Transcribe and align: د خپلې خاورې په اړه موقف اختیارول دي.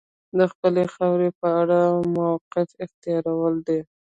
د 0.37 0.39
خپلې 0.51 0.83
خاورې 0.93 1.29
په 1.39 1.47
اړه 1.61 1.79
موقف 2.15 2.69
اختیارول 2.83 3.55
دي. 3.67 3.79